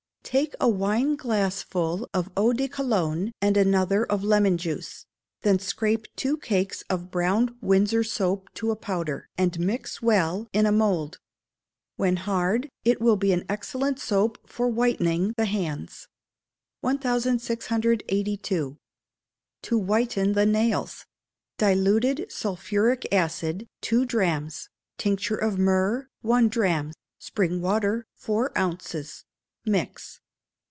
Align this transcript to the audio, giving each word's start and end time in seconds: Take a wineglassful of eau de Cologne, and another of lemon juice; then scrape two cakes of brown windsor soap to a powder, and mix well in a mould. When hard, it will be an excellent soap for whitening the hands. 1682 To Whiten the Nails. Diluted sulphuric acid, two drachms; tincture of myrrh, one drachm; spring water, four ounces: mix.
Take 0.23 0.55
a 0.61 0.69
wineglassful 0.69 2.07
of 2.13 2.29
eau 2.37 2.53
de 2.53 2.69
Cologne, 2.69 3.33
and 3.41 3.57
another 3.57 4.05
of 4.05 4.23
lemon 4.23 4.57
juice; 4.57 5.05
then 5.41 5.59
scrape 5.59 6.07
two 6.15 6.37
cakes 6.37 6.83
of 6.89 7.11
brown 7.11 7.57
windsor 7.59 8.01
soap 8.03 8.47
to 8.53 8.71
a 8.71 8.77
powder, 8.77 9.27
and 9.37 9.59
mix 9.59 10.01
well 10.01 10.47
in 10.53 10.65
a 10.65 10.71
mould. 10.71 11.19
When 11.97 12.15
hard, 12.15 12.69
it 12.85 13.01
will 13.01 13.17
be 13.17 13.33
an 13.33 13.43
excellent 13.49 13.99
soap 13.99 14.37
for 14.47 14.69
whitening 14.69 15.33
the 15.35 15.43
hands. 15.45 16.07
1682 16.79 18.77
To 19.63 19.77
Whiten 19.77 20.31
the 20.33 20.45
Nails. 20.45 21.05
Diluted 21.57 22.27
sulphuric 22.31 23.05
acid, 23.13 23.67
two 23.81 24.05
drachms; 24.05 24.69
tincture 24.97 25.35
of 25.35 25.57
myrrh, 25.59 26.07
one 26.21 26.47
drachm; 26.47 26.93
spring 27.19 27.59
water, 27.59 28.05
four 28.15 28.57
ounces: 28.57 29.25
mix. 29.63 30.17